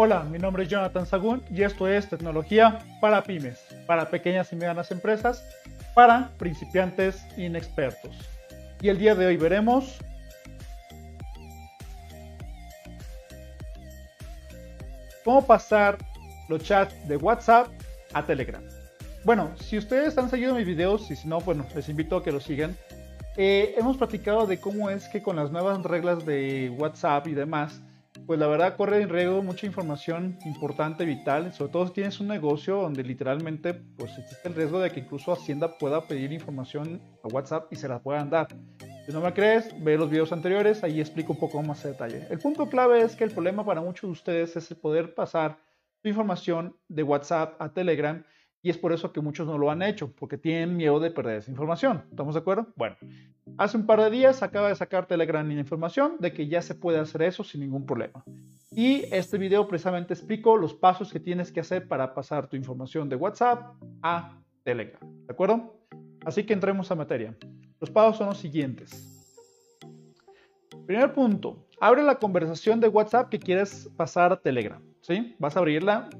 [0.00, 4.54] Hola, mi nombre es Jonathan Sagún y esto es Tecnología para Pymes, para pequeñas y
[4.54, 5.44] medianas empresas,
[5.92, 8.16] para principiantes inexpertos.
[8.80, 9.98] Y el día de hoy veremos
[15.24, 15.98] cómo pasar
[16.48, 17.66] los chats de WhatsApp
[18.12, 18.62] a Telegram.
[19.24, 22.30] Bueno, si ustedes han seguido mis videos y si no, bueno, les invito a que
[22.30, 22.76] lo sigan.
[23.36, 27.80] Eh, hemos platicado de cómo es que con las nuevas reglas de WhatsApp y demás,
[28.28, 32.28] pues la verdad corre en riesgo mucha información importante, vital, sobre todo si tienes un
[32.28, 37.28] negocio donde literalmente pues existe el riesgo de que incluso Hacienda pueda pedir información a
[37.28, 38.48] WhatsApp y se la puedan dar.
[39.06, 42.26] Si no me crees, ve los videos anteriores, ahí explico un poco más de detalle.
[42.28, 45.56] El punto clave es que el problema para muchos de ustedes es el poder pasar
[46.02, 48.22] su información de WhatsApp a Telegram
[48.62, 51.38] y es por eso que muchos no lo han hecho, porque tienen miedo de perder
[51.38, 52.04] esa información.
[52.10, 52.66] ¿Estamos de acuerdo?
[52.76, 52.96] Bueno,
[53.56, 56.98] hace un par de días acaba de sacar Telegram información de que ya se puede
[56.98, 58.24] hacer eso sin ningún problema.
[58.72, 63.08] Y este video precisamente explico los pasos que tienes que hacer para pasar tu información
[63.08, 65.00] de WhatsApp a Telegram.
[65.26, 65.74] ¿De acuerdo?
[66.24, 67.34] Así que entremos a materia.
[67.80, 69.14] Los pasos son los siguientes.
[70.86, 74.82] Primer punto, abre la conversación de WhatsApp que quieres pasar a Telegram.
[75.00, 75.34] ¿sí?
[75.38, 76.10] Vas a abrirla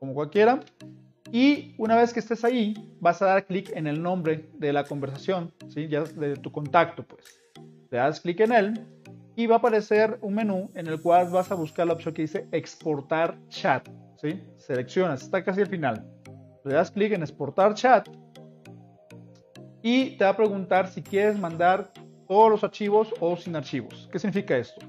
[0.00, 0.60] como cualquiera
[1.32, 4.84] y una vez que estés ahí, vas a dar clic en el nombre de la
[4.84, 5.88] conversación, ¿sí?
[5.88, 7.40] ya de tu contacto, pues.
[7.90, 8.86] Le das clic en él
[9.34, 12.22] y va a aparecer un menú en el cual vas a buscar la opción que
[12.22, 13.88] dice exportar chat.
[14.20, 14.42] ¿sí?
[14.58, 16.06] Seleccionas, está casi al final.
[16.66, 18.10] Le das clic en exportar chat
[19.82, 21.90] y te va a preguntar si quieres mandar
[22.28, 24.06] todos los archivos o sin archivos.
[24.12, 24.84] ¿Qué significa esto?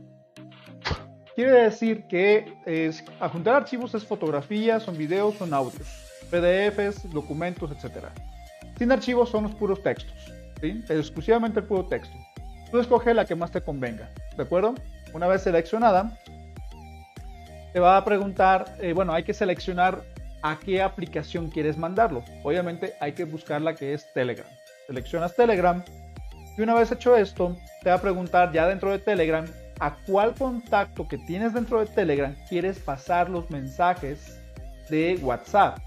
[1.36, 6.03] Quiere decir que es, adjuntar archivos es fotografías, son videos, son audios.
[6.34, 8.08] PDFs, documentos, etc.
[8.80, 12.18] Sin archivos son los puros textos, exclusivamente el puro texto.
[12.72, 14.74] Tú escoge la que más te convenga, ¿de acuerdo?
[15.14, 16.18] Una vez seleccionada,
[17.72, 20.02] te va a preguntar, eh, bueno, hay que seleccionar
[20.42, 22.24] a qué aplicación quieres mandarlo.
[22.42, 24.48] Obviamente hay que buscar la que es Telegram.
[24.88, 25.84] Seleccionas Telegram
[26.58, 29.46] y una vez hecho esto, te va a preguntar ya dentro de Telegram
[29.80, 34.40] a cuál contacto que tienes dentro de Telegram quieres pasar los mensajes
[34.90, 35.78] de WhatsApp.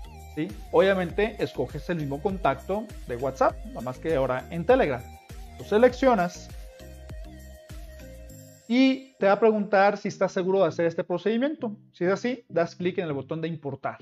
[0.72, 5.02] Obviamente escoges el mismo contacto de WhatsApp, nada más que ahora en Telegram.
[5.58, 6.48] Lo seleccionas
[8.68, 11.76] y te va a preguntar si estás seguro de hacer este procedimiento.
[11.92, 13.98] Si es así, das clic en el botón de importar.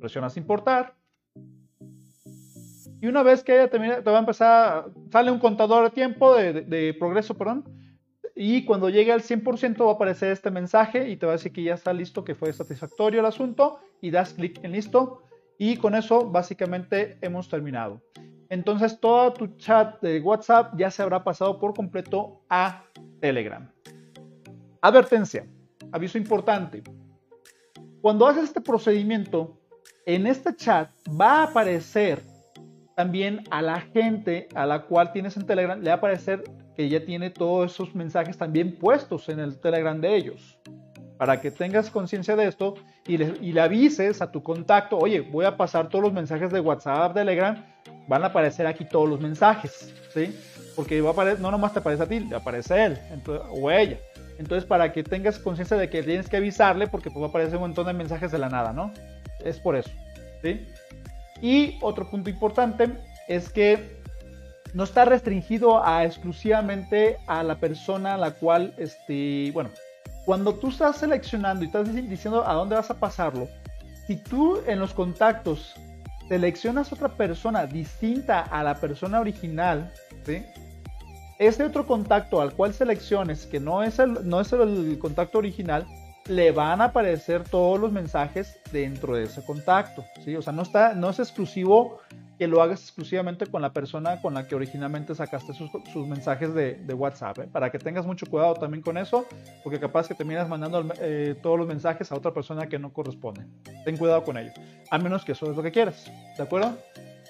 [0.00, 0.94] Presionas importar.
[3.00, 6.36] Y una vez que haya terminado, te va a empezar, sale un contador de tiempo,
[6.36, 7.64] de, de progreso, perdón.
[8.44, 11.52] Y cuando llegue al 100% va a aparecer este mensaje y te va a decir
[11.52, 15.22] que ya está listo, que fue satisfactorio el asunto y das clic en listo
[15.58, 18.02] y con eso básicamente hemos terminado.
[18.48, 22.82] Entonces todo tu chat de WhatsApp ya se habrá pasado por completo a
[23.20, 23.70] Telegram.
[24.80, 25.46] Advertencia,
[25.92, 26.82] aviso importante.
[28.00, 29.56] Cuando haces este procedimiento,
[30.04, 32.20] en este chat va a aparecer
[32.96, 36.42] también a la gente a la cual tienes en Telegram, le va a aparecer
[36.76, 40.58] que ya tiene todos esos mensajes también puestos en el Telegram de ellos
[41.22, 42.74] para que tengas conciencia de esto
[43.06, 47.14] y le, avises a tu contacto, oye, voy a pasar todos los mensajes de WhatsApp,
[47.14, 47.64] Telegram,
[48.08, 50.36] van a aparecer aquí todos los mensajes, ¿sí?
[50.74, 52.98] Porque va a aparecer, no nomás te aparece a ti, le aparece él
[53.50, 53.98] o ella.
[54.38, 57.54] Entonces, para que tengas conciencia de que tienes que avisarle, porque pues va a aparecer
[57.54, 58.92] un montón de mensajes de la nada, ¿no?
[59.44, 59.90] Es por eso,
[60.42, 60.66] ¿sí?
[61.40, 62.88] Y otro punto importante
[63.28, 64.01] es que
[64.74, 69.70] no está restringido a exclusivamente a la persona a la cual, este, bueno,
[70.24, 73.48] cuando tú estás seleccionando y estás diciendo a dónde vas a pasarlo,
[74.06, 75.74] si tú en los contactos
[76.28, 79.92] seleccionas otra persona distinta a la persona original,
[80.24, 80.44] ¿sí?
[81.38, 85.86] ese otro contacto al cual selecciones, que no es el, no es el contacto original,
[86.28, 90.04] le van a aparecer todos los mensajes dentro de ese contacto.
[90.38, 92.00] O sea, no, está, no es exclusivo
[92.42, 96.92] que lo hagas exclusivamente con la persona con la que originalmente sacaste sus, mensajes de,
[96.92, 97.48] WhatsApp, ¿eh?
[97.52, 99.26] para que tengas mucho cuidado también con eso,
[99.62, 103.46] porque capaz que terminas mandando eh, todos los mensajes a otra persona que no corresponde.
[103.84, 104.50] Ten cuidado con ello,
[104.90, 106.76] a menos que eso es lo que quieras, ¿de acuerdo?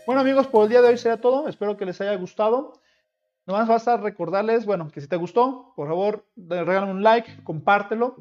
[0.06, 2.72] Bueno amigos, por el día de hoy será todo, espero que les haya gustado.
[3.44, 8.16] Nomás basta recordarles, bueno, que si te gustó, por favor, regálame un like, compártelo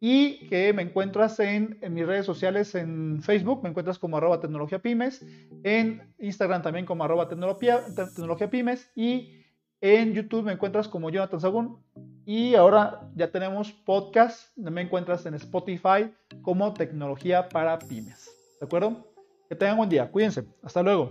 [0.00, 4.80] y que me encuentras en, mis redes sociales, en Facebook, me encuentras como arroba tecnología
[4.80, 5.24] pymes,
[5.62, 9.42] en Instagram también como arroba tecnología, tecnología pymes y
[9.80, 11.82] en YouTube me encuentras como Jonathan Sagún
[12.24, 16.12] y ahora ya tenemos podcast, me encuentras en Spotify
[16.42, 18.30] como tecnología para pymes.
[18.60, 19.06] ¿De acuerdo?
[19.48, 21.08] Que tengan buen día, cuídense, hasta luego.